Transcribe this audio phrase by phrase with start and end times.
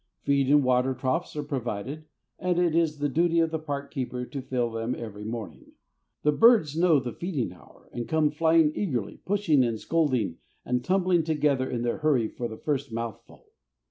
[0.23, 2.05] Feed and water troughs are provided,
[2.39, 5.73] and it is the duty of the park keeper to fill them every morning.
[6.23, 11.21] The birds know the feeding hour, and come flying eagerly, pushing and scolding, and tumbling
[11.21, 13.51] together in their hurry for the first mouthful.